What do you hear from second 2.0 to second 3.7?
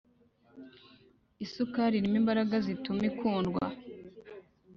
imbaraga zituma ikundwa